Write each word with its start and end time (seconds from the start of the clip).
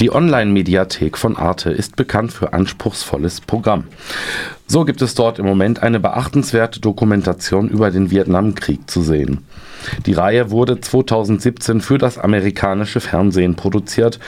Die 0.00 0.10
Online-Mediathek 0.10 1.18
von 1.18 1.36
Arte 1.36 1.70
ist 1.70 1.94
bekannt 1.94 2.32
für 2.32 2.54
anspruchsvolles 2.54 3.42
Programm. 3.42 3.84
So 4.66 4.86
gibt 4.86 5.02
es 5.02 5.14
dort 5.14 5.38
im 5.38 5.44
Moment 5.44 5.82
eine 5.82 6.00
beachtenswerte 6.00 6.80
Dokumentation 6.80 7.68
über 7.68 7.90
den 7.90 8.10
Vietnamkrieg 8.10 8.88
zu 8.90 9.02
sehen. 9.02 9.44
Die 10.06 10.14
Reihe 10.14 10.50
wurde 10.50 10.80
2017 10.80 11.82
für 11.82 11.98
das 11.98 12.16
amerikanische 12.16 13.00
Fernsehen 13.00 13.56
produziert. 13.56 14.20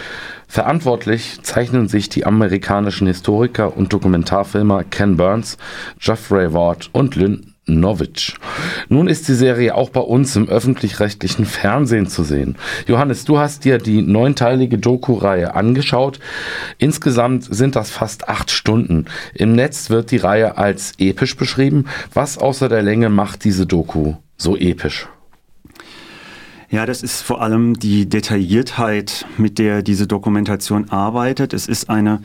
Verantwortlich 0.46 1.38
zeichnen 1.43 1.89
sich 1.89 2.11
die 2.11 2.27
amerikanischen 2.27 3.07
Historiker 3.07 3.75
und 3.75 3.95
Dokumentarfilmer 3.95 4.85
Ken 4.85 5.17
Burns, 5.17 5.57
Jeffrey 5.99 6.53
Ward 6.53 6.91
und 6.93 7.17
Lynn 7.17 7.51
Novic. 7.81 8.35
Nun 8.89 9.09
ist 9.09 9.29
die 9.29 9.35
Serie 9.35 9.75
auch 9.75 9.91
bei 9.91 10.01
uns 10.01 10.37
im 10.37 10.49
öffentlich-rechtlichen 10.49 11.45
Fernsehen 11.45 12.07
zu 12.07 12.22
sehen. 12.22 12.57
Johannes, 12.87 13.25
du 13.25 13.39
hast 13.39 13.65
dir 13.65 13.79
die 13.79 14.03
neunteilige 14.03 14.79
Doku-Reihe 14.79 15.54
angeschaut. 15.54 16.19
Insgesamt 16.79 17.45
sind 17.55 17.77
das 17.77 17.91
fast 17.91 18.29
acht 18.29 18.51
Stunden. 18.51 19.07
Im 19.35 19.55
Netz 19.55 19.91
wird 19.91 20.11
die 20.11 20.16
Reihe 20.19 20.57
als 20.59 20.93
episch 20.99 21.37
beschrieben. 21.37 21.87
Was 22.15 22.39
außer 22.39 22.69
der 22.69 22.83
Länge 22.83 23.09
macht 23.09 23.45
diese 23.45 23.66
Doku 23.66 24.15
so 24.37 24.57
episch? 24.57 25.09
Ja, 26.71 26.87
das 26.87 27.02
ist 27.02 27.21
vor 27.21 27.43
allem 27.43 27.79
die 27.79 28.09
Detailliertheit, 28.09 29.27
mit 29.37 29.59
der 29.59 29.83
diese 29.83 30.07
Dokumentation 30.07 30.89
arbeitet. 30.89 31.52
Es 31.52 31.69
ist 31.69 31.91
eine 31.91 32.23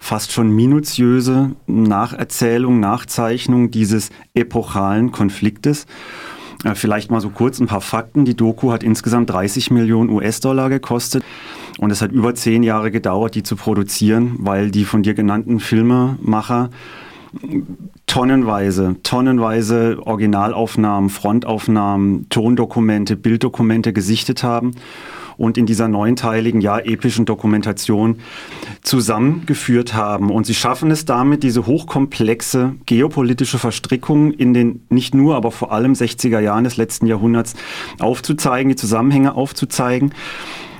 fast 0.00 0.32
schon 0.32 0.50
minutiöse 0.50 1.52
Nacherzählung, 1.66 2.80
Nachzeichnung 2.80 3.70
dieses 3.70 4.10
epochalen 4.34 5.12
Konfliktes. 5.12 5.86
Äh, 6.64 6.74
vielleicht 6.74 7.10
mal 7.10 7.20
so 7.20 7.28
kurz 7.28 7.60
ein 7.60 7.68
paar 7.68 7.82
Fakten. 7.82 8.24
Die 8.24 8.36
Doku 8.36 8.72
hat 8.72 8.82
insgesamt 8.82 9.30
30 9.30 9.70
Millionen 9.70 10.10
US-Dollar 10.10 10.68
gekostet 10.70 11.22
und 11.78 11.92
es 11.92 12.02
hat 12.02 12.10
über 12.10 12.34
zehn 12.34 12.62
Jahre 12.64 12.90
gedauert, 12.90 13.34
die 13.36 13.44
zu 13.44 13.54
produzieren, 13.54 14.36
weil 14.40 14.70
die 14.70 14.84
von 14.84 15.02
dir 15.04 15.14
genannten 15.14 15.60
Filmemacher 15.60 16.70
tonnenweise, 18.06 18.96
tonnenweise 19.04 19.98
Originalaufnahmen, 20.04 21.10
Frontaufnahmen, 21.10 22.28
Tondokumente, 22.28 23.16
Bilddokumente 23.16 23.92
gesichtet 23.92 24.42
haben 24.42 24.72
und 25.40 25.56
in 25.56 25.64
dieser 25.64 25.88
neunteiligen, 25.88 26.60
ja 26.60 26.78
epischen 26.78 27.24
Dokumentation 27.24 28.18
zusammengeführt 28.82 29.94
haben. 29.94 30.30
Und 30.30 30.44
sie 30.44 30.54
schaffen 30.54 30.90
es 30.90 31.06
damit, 31.06 31.42
diese 31.42 31.64
hochkomplexe 31.64 32.74
geopolitische 32.84 33.58
Verstrickung 33.58 34.32
in 34.32 34.52
den 34.52 34.84
nicht 34.90 35.14
nur, 35.14 35.36
aber 35.36 35.50
vor 35.50 35.72
allem 35.72 35.94
60er 35.94 36.40
Jahren 36.40 36.64
des 36.64 36.76
letzten 36.76 37.06
Jahrhunderts 37.06 37.54
aufzuzeigen, 38.00 38.68
die 38.68 38.76
Zusammenhänge 38.76 39.34
aufzuzeigen. 39.34 40.12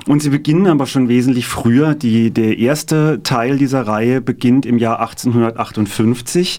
Und 0.07 0.23
sie 0.23 0.31
beginnen 0.31 0.67
aber 0.67 0.87
schon 0.87 1.09
wesentlich 1.09 1.47
früher. 1.47 1.95
Die, 1.95 2.31
der 2.31 2.59
erste 2.59 3.23
Teil 3.23 3.59
dieser 3.59 3.83
Reihe 3.83 4.21
beginnt 4.21 4.67
im 4.67 4.79
Jahr 4.79 5.01
1858, 5.01 6.59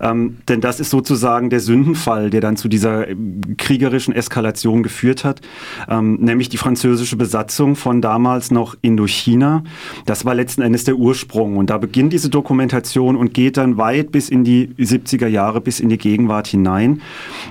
ähm, 0.00 0.38
denn 0.48 0.60
das 0.60 0.80
ist 0.80 0.90
sozusagen 0.90 1.50
der 1.50 1.60
Sündenfall, 1.60 2.30
der 2.30 2.40
dann 2.40 2.56
zu 2.56 2.68
dieser 2.68 3.08
ähm, 3.08 3.40
kriegerischen 3.56 4.14
Eskalation 4.14 4.82
geführt 4.82 5.24
hat, 5.24 5.40
ähm, 5.88 6.16
nämlich 6.16 6.48
die 6.48 6.56
französische 6.56 7.16
Besatzung 7.16 7.76
von 7.76 8.00
damals 8.00 8.50
noch 8.50 8.76
Indochina. 8.80 9.64
Das 10.06 10.24
war 10.24 10.34
letzten 10.34 10.62
Endes 10.62 10.84
der 10.84 10.96
Ursprung 10.96 11.56
und 11.56 11.70
da 11.70 11.78
beginnt 11.78 12.12
diese 12.12 12.30
Dokumentation 12.30 13.16
und 13.16 13.34
geht 13.34 13.56
dann 13.56 13.76
weit 13.76 14.12
bis 14.12 14.28
in 14.28 14.44
die 14.44 14.68
70er 14.78 15.26
Jahre, 15.26 15.60
bis 15.60 15.80
in 15.80 15.88
die 15.88 15.98
Gegenwart 15.98 16.46
hinein 16.46 17.02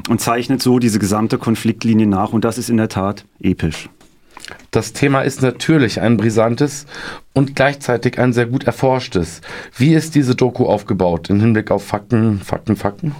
und 0.09 0.19
zeichnet 0.19 0.61
so 0.61 0.79
diese 0.79 0.99
gesamte 0.99 1.37
Konfliktlinie 1.37 2.07
nach 2.07 2.33
und 2.33 2.43
das 2.43 2.57
ist 2.57 2.69
in 2.69 2.77
der 2.77 2.89
Tat 2.89 3.25
episch. 3.39 3.89
Das 4.71 4.93
Thema 4.93 5.21
ist 5.21 5.41
natürlich 5.41 6.01
ein 6.01 6.17
brisantes 6.17 6.85
und 7.33 7.55
gleichzeitig 7.55 8.19
ein 8.19 8.33
sehr 8.33 8.45
gut 8.45 8.65
erforschtes. 8.65 9.41
Wie 9.75 9.93
ist 9.93 10.15
diese 10.15 10.35
Doku 10.35 10.65
aufgebaut 10.65 11.29
im 11.29 11.39
Hinblick 11.39 11.71
auf 11.71 11.85
Fakten, 11.85 12.39
Fakten, 12.39 12.75
Fakten? 12.75 13.15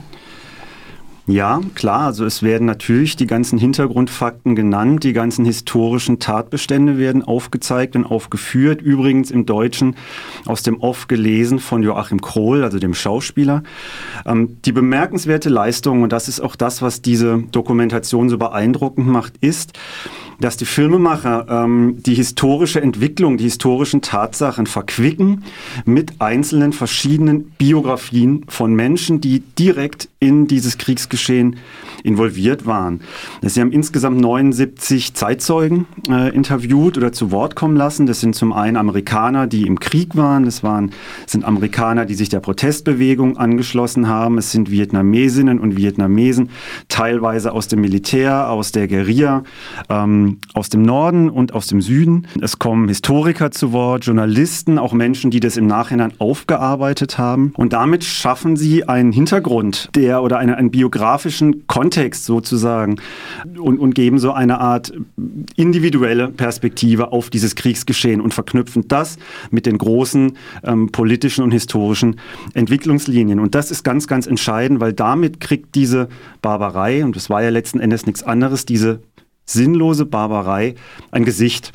Ja, 1.30 1.60
klar. 1.76 2.06
Also 2.06 2.24
es 2.24 2.42
werden 2.42 2.66
natürlich 2.66 3.18
die 3.18 3.28
ganzen 3.28 3.60
Hintergrundfakten 3.60 4.56
genannt, 4.56 5.04
die 5.04 5.12
ganzen 5.12 5.44
historischen 5.44 6.20
Tatbestände 6.20 6.98
werden 6.98 7.22
aufgezeigt 7.22 7.98
und 7.98 8.06
aufgeführt. 8.06 8.82
Übrigens 8.82 9.30
im 9.30 9.46
Deutschen 9.46 9.98
aus 10.46 10.64
dem 10.64 10.80
Off 10.80 11.10
gelesen 11.10 11.60
von 11.60 11.84
Joachim 11.84 12.22
Krohl, 12.22 12.64
also 12.64 12.80
dem 12.80 12.94
Schauspieler. 12.94 13.64
Ähm, 14.26 14.56
die 14.64 14.72
bemerkenswerte 14.72 15.50
Leistung, 15.50 16.02
und 16.02 16.14
das 16.14 16.30
ist 16.30 16.40
auch 16.40 16.56
das, 16.56 16.82
was 16.82 17.02
diese 17.02 17.44
Dokumentation 17.52 18.30
so 18.30 18.38
beeindruckend 18.38 19.08
macht, 19.08 19.34
ist, 19.42 19.74
dass 20.40 20.56
die 20.56 20.66
Filmemacher 20.66 21.48
ähm, 21.50 21.98
die 21.98 22.14
historische 22.14 22.80
Entwicklung, 22.80 23.38
die 23.38 23.46
historischen 23.46 24.02
Tatsachen 24.02 24.68
verquicken 24.68 25.44
mit 25.84 26.22
einzelnen 26.22 26.74
verschiedenen 26.74 27.46
Biografien 27.58 28.46
von 28.48 28.74
Menschen, 28.76 29.20
die 29.20 29.40
direkt 29.40 30.10
in 30.20 30.48
dieses 30.48 30.78
Kriegsgeschehen 30.78 31.17
involviert 32.04 32.66
waren. 32.66 33.02
Sie 33.42 33.60
haben 33.60 33.72
insgesamt 33.72 34.20
79 34.20 35.14
Zeitzeugen 35.14 35.86
äh, 36.10 36.34
interviewt 36.34 36.98
oder 36.98 37.12
zu 37.12 37.32
Wort 37.32 37.56
kommen 37.56 37.76
lassen. 37.76 38.06
Das 38.06 38.22
sind 38.22 38.36
zum 38.36 38.54
einen 38.54 38.78
Amerikaner, 38.78 39.48
die 39.48 39.64
im 39.64 39.80
Krieg 39.80 40.16
waren. 40.16 40.46
Das 40.46 40.64
waren, 40.64 40.92
sind 41.26 41.44
Amerikaner, 41.44 42.06
die 42.06 42.16
sich 42.16 42.30
der 42.30 42.40
Protestbewegung 42.40 43.38
angeschlossen 43.38 44.08
haben. 44.08 44.38
Es 44.38 44.52
sind 44.52 44.72
Vietnamesinnen 44.72 45.60
und 45.60 45.78
Vietnamesen, 45.78 46.50
teilweise 46.88 47.52
aus 47.52 47.68
dem 47.68 47.82
Militär, 47.82 48.50
aus 48.50 48.72
der 48.72 48.88
Guerilla, 48.88 49.44
ähm, 49.90 50.40
aus 50.54 50.70
dem 50.70 50.84
Norden 50.84 51.30
und 51.30 51.54
aus 51.54 51.68
dem 51.68 51.82
Süden. 51.82 52.28
Es 52.42 52.60
kommen 52.60 52.88
Historiker 52.88 53.52
zu 53.52 53.74
Wort, 53.74 54.06
Journalisten, 54.06 54.80
auch 54.80 54.94
Menschen, 54.94 55.32
die 55.32 55.40
das 55.40 55.58
im 55.58 55.68
Nachhinein 55.68 56.14
aufgearbeitet 56.20 57.18
haben. 57.18 57.54
Und 57.56 57.74
damit 57.74 58.04
schaffen 58.04 58.56
sie 58.56 58.88
einen 58.88 59.12
Hintergrund, 59.12 59.90
der 59.96 60.24
oder 60.24 60.38
eine, 60.38 60.58
einen 60.58 60.72
biografischen 61.08 61.66
Kontext 61.68 62.26
sozusagen 62.26 62.98
und, 63.58 63.80
und 63.80 63.96
geben 63.96 64.20
so 64.20 64.34
eine 64.34 64.60
Art 64.60 64.92
individuelle 65.56 66.28
Perspektive 66.28 67.14
auf 67.14 67.30
dieses 67.30 67.56
Kriegsgeschehen 67.56 68.20
und 68.20 68.34
verknüpfen 68.34 68.90
das 68.90 69.18
mit 69.50 69.66
den 69.66 69.78
großen 69.78 70.34
ähm, 70.66 70.92
politischen 70.92 71.46
und 71.46 71.52
historischen 71.52 72.20
Entwicklungslinien. 72.54 73.40
Und 73.40 73.56
das 73.56 73.72
ist 73.72 73.84
ganz, 73.84 74.08
ganz 74.08 74.28
entscheidend, 74.28 74.82
weil 74.82 74.92
damit 74.92 75.40
kriegt 75.40 75.76
diese 75.76 76.10
Barbarei, 76.42 77.06
und 77.06 77.16
das 77.16 77.30
war 77.30 77.42
ja 77.42 77.52
letzten 77.52 77.80
Endes 77.80 78.06
nichts 78.06 78.24
anderes, 78.24 78.66
diese 78.66 79.00
sinnlose 79.48 80.06
Barbarei 80.06 80.76
ein 81.12 81.26
Gesicht. 81.26 81.72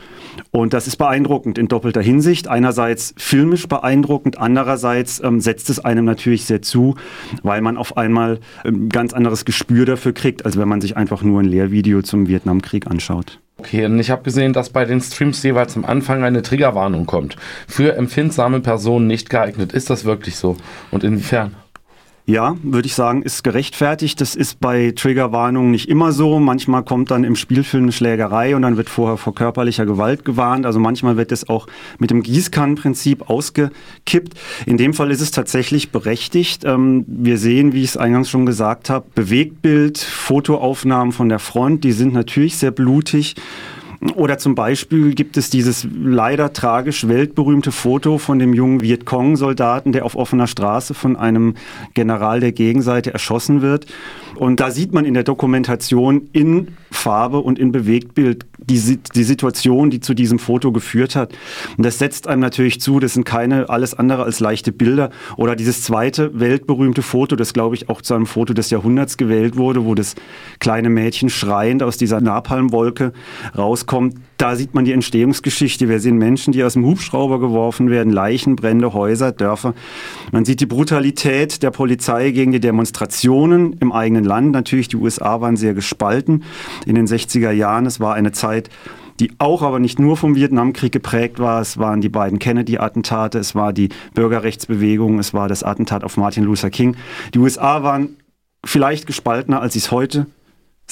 Und 0.50 0.72
das 0.72 0.86
ist 0.86 0.96
beeindruckend 0.96 1.58
in 1.58 1.66
doppelter 1.68 2.02
Hinsicht. 2.02 2.46
Einerseits 2.46 3.14
filmisch 3.16 3.66
beeindruckend, 3.66 4.38
andererseits 4.38 5.20
ähm, 5.24 5.40
setzt 5.40 5.70
es 5.70 5.80
einem 5.80 6.04
natürlich 6.04 6.44
sehr 6.44 6.62
zu, 6.62 6.94
weil 7.42 7.60
man 7.60 7.76
auf 7.76 7.96
einmal 7.96 8.38
ein 8.64 8.74
ähm, 8.74 8.88
ganz 8.88 9.12
anderes 9.12 9.44
Gespür 9.44 9.86
dafür 9.86 10.12
kriegt, 10.12 10.44
als 10.44 10.56
wenn 10.56 10.68
man 10.68 10.80
sich 10.80 10.96
einfach 10.96 11.22
nur 11.22 11.40
ein 11.40 11.46
Lehrvideo 11.46 12.02
zum 12.02 12.28
Vietnamkrieg 12.28 12.86
anschaut. 12.86 13.40
Okay, 13.58 13.84
und 13.84 13.98
ich 13.98 14.10
habe 14.10 14.22
gesehen, 14.22 14.52
dass 14.52 14.70
bei 14.70 14.84
den 14.84 15.00
Streams 15.00 15.42
jeweils 15.42 15.76
am 15.76 15.84
Anfang 15.84 16.24
eine 16.24 16.42
Triggerwarnung 16.42 17.06
kommt. 17.06 17.36
Für 17.68 17.94
empfindsame 17.96 18.60
Personen 18.60 19.06
nicht 19.06 19.30
geeignet. 19.30 19.72
Ist 19.72 19.88
das 19.88 20.04
wirklich 20.04 20.36
so? 20.36 20.56
Und 20.90 21.04
inwiefern? 21.04 21.54
Ja, 22.24 22.56
würde 22.62 22.86
ich 22.86 22.94
sagen, 22.94 23.22
ist 23.22 23.42
gerechtfertigt. 23.42 24.20
Das 24.20 24.36
ist 24.36 24.60
bei 24.60 24.92
Triggerwarnungen 24.94 25.72
nicht 25.72 25.88
immer 25.88 26.12
so. 26.12 26.38
Manchmal 26.38 26.84
kommt 26.84 27.10
dann 27.10 27.24
im 27.24 27.34
Spielfilm 27.34 27.84
eine 27.84 27.92
Schlägerei 27.92 28.54
und 28.54 28.62
dann 28.62 28.76
wird 28.76 28.88
vorher 28.88 29.16
vor 29.16 29.34
körperlicher 29.34 29.86
Gewalt 29.86 30.24
gewarnt. 30.24 30.64
Also 30.64 30.78
manchmal 30.78 31.16
wird 31.16 31.32
es 31.32 31.48
auch 31.48 31.66
mit 31.98 32.10
dem 32.10 32.22
Gießkannenprinzip 32.22 33.28
ausgekippt. 33.28 34.34
In 34.66 34.76
dem 34.76 34.94
Fall 34.94 35.10
ist 35.10 35.20
es 35.20 35.32
tatsächlich 35.32 35.90
berechtigt. 35.90 36.64
Ähm, 36.64 37.04
wir 37.08 37.38
sehen, 37.38 37.72
wie 37.72 37.82
ich 37.82 37.90
es 37.90 37.96
eingangs 37.96 38.30
schon 38.30 38.46
gesagt 38.46 38.88
habe, 38.88 39.04
Bewegtbild, 39.16 39.98
Fotoaufnahmen 39.98 41.10
von 41.10 41.28
der 41.28 41.40
Front, 41.40 41.82
die 41.82 41.92
sind 41.92 42.12
natürlich 42.12 42.56
sehr 42.56 42.70
blutig. 42.70 43.34
Oder 44.16 44.36
zum 44.36 44.56
Beispiel 44.56 45.14
gibt 45.14 45.36
es 45.36 45.48
dieses 45.48 45.86
leider 45.94 46.52
tragisch 46.52 47.06
weltberühmte 47.06 47.70
Foto 47.70 48.18
von 48.18 48.40
dem 48.40 48.52
jungen 48.52 48.80
Vietcong-Soldaten, 48.80 49.92
der 49.92 50.04
auf 50.04 50.16
offener 50.16 50.48
Straße 50.48 50.92
von 50.92 51.14
einem 51.14 51.54
General 51.94 52.40
der 52.40 52.50
Gegenseite 52.50 53.12
erschossen 53.12 53.62
wird. 53.62 53.86
Und 54.34 54.58
da 54.58 54.72
sieht 54.72 54.92
man 54.92 55.04
in 55.04 55.14
der 55.14 55.22
Dokumentation 55.22 56.28
in 56.32 56.68
Farbe 56.90 57.38
und 57.38 57.60
in 57.60 57.70
Bewegtbild 57.70 58.44
die, 58.58 58.98
die 59.14 59.24
Situation, 59.24 59.90
die 59.90 60.00
zu 60.00 60.14
diesem 60.14 60.38
Foto 60.38 60.72
geführt 60.72 61.14
hat. 61.14 61.32
Und 61.76 61.84
das 61.86 61.98
setzt 61.98 62.26
einem 62.26 62.40
natürlich 62.40 62.80
zu, 62.80 62.98
das 62.98 63.14
sind 63.14 63.24
keine 63.24 63.68
alles 63.68 63.94
andere 63.94 64.24
als 64.24 64.40
leichte 64.40 64.72
Bilder. 64.72 65.10
Oder 65.36 65.54
dieses 65.54 65.82
zweite 65.82 66.38
weltberühmte 66.38 67.02
Foto, 67.02 67.36
das 67.36 67.52
glaube 67.52 67.76
ich 67.76 67.88
auch 67.88 68.02
zu 68.02 68.14
einem 68.14 68.26
Foto 68.26 68.52
des 68.52 68.70
Jahrhunderts 68.70 69.16
gewählt 69.16 69.56
wurde, 69.56 69.84
wo 69.84 69.94
das 69.94 70.16
kleine 70.58 70.90
Mädchen 70.90 71.28
schreiend 71.28 71.82
aus 71.82 71.96
dieser 71.96 72.20
Napalmwolke 72.20 73.12
rauskommt. 73.56 73.91
Da 74.38 74.56
sieht 74.56 74.74
man 74.74 74.84
die 74.84 74.92
Entstehungsgeschichte. 74.92 75.88
Wir 75.88 76.00
sehen 76.00 76.16
Menschen, 76.16 76.52
die 76.52 76.64
aus 76.64 76.72
dem 76.72 76.84
Hubschrauber 76.84 77.38
geworfen 77.38 77.90
werden, 77.90 78.12
Leichen, 78.12 78.56
Brände, 78.56 78.92
Häuser, 78.92 79.32
Dörfer. 79.32 79.74
Man 80.32 80.44
sieht 80.44 80.60
die 80.60 80.66
Brutalität 80.66 81.62
der 81.62 81.70
Polizei 81.70 82.30
gegen 82.30 82.52
die 82.52 82.60
Demonstrationen 82.60 83.74
im 83.74 83.92
eigenen 83.92 84.24
Land. 84.24 84.52
Natürlich, 84.52 84.88
die 84.88 84.96
USA 84.96 85.40
waren 85.40 85.56
sehr 85.56 85.74
gespalten 85.74 86.42
in 86.86 86.94
den 86.94 87.06
60er 87.06 87.50
Jahren. 87.50 87.86
Es 87.86 88.00
war 88.00 88.14
eine 88.14 88.32
Zeit 88.32 88.70
die 89.20 89.30
auch 89.38 89.62
aber 89.62 89.78
nicht 89.78 89.98
nur 89.98 90.16
vom 90.16 90.34
Vietnamkrieg 90.34 90.90
geprägt 90.90 91.38
war. 91.38 91.60
Es 91.60 91.78
waren 91.78 92.00
die 92.00 92.08
beiden 92.08 92.38
Kennedy-Attentate, 92.38 93.38
es 93.38 93.54
war 93.54 93.72
die 93.72 93.90
Bürgerrechtsbewegung, 94.14 95.18
es 95.18 95.32
war 95.32 95.48
das 95.48 95.62
Attentat 95.62 96.02
auf 96.02 96.16
Martin 96.16 96.42
Luther 96.44 96.70
King. 96.70 96.96
Die 97.34 97.38
USA 97.38 97.82
waren 97.82 98.16
vielleicht 98.64 99.06
gespaltener, 99.06 99.60
als 99.60 99.74
sie 99.74 99.80
es 99.80 99.90
heute 99.90 100.26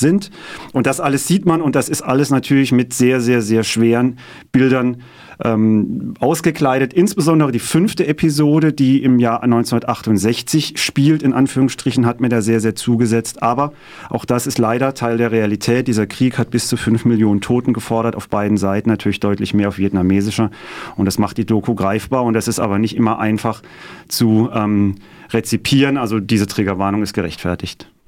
sind. 0.00 0.30
Und 0.72 0.86
das 0.86 0.98
alles 1.00 1.26
sieht 1.26 1.46
man 1.46 1.62
und 1.62 1.76
das 1.76 1.88
ist 1.88 2.02
alles 2.02 2.30
natürlich 2.30 2.72
mit 2.72 2.92
sehr, 2.92 3.20
sehr, 3.20 3.42
sehr 3.42 3.62
schweren 3.62 4.18
Bildern 4.50 4.96
ähm, 5.42 6.14
ausgekleidet. 6.20 6.92
Insbesondere 6.92 7.52
die 7.52 7.58
fünfte 7.58 8.06
Episode, 8.06 8.72
die 8.72 9.02
im 9.02 9.18
Jahr 9.18 9.42
1968 9.42 10.74
spielt, 10.76 11.22
in 11.22 11.32
Anführungsstrichen, 11.32 12.06
hat 12.06 12.20
mir 12.20 12.28
da 12.28 12.42
sehr, 12.42 12.60
sehr 12.60 12.74
zugesetzt. 12.74 13.42
Aber 13.42 13.72
auch 14.08 14.24
das 14.24 14.46
ist 14.46 14.58
leider 14.58 14.94
Teil 14.94 15.16
der 15.16 15.32
Realität. 15.32 15.88
Dieser 15.88 16.06
Krieg 16.06 16.38
hat 16.38 16.50
bis 16.50 16.68
zu 16.68 16.76
fünf 16.76 17.04
Millionen 17.04 17.40
Toten 17.40 17.72
gefordert, 17.72 18.16
auf 18.16 18.28
beiden 18.28 18.56
Seiten 18.56 18.90
natürlich 18.90 19.20
deutlich 19.20 19.54
mehr 19.54 19.68
auf 19.68 19.78
vietnamesischer. 19.78 20.50
Und 20.96 21.06
das 21.06 21.18
macht 21.18 21.38
die 21.38 21.46
Doku 21.46 21.74
greifbar 21.74 22.24
und 22.24 22.34
das 22.34 22.48
ist 22.48 22.60
aber 22.60 22.78
nicht 22.78 22.96
immer 22.96 23.18
einfach 23.18 23.62
zu 24.08 24.50
ähm, 24.52 24.96
rezipieren. 25.30 25.96
Also 25.96 26.20
diese 26.20 26.46
Triggerwarnung 26.46 27.02
ist 27.02 27.12
gerechtfertigt. 27.12 27.90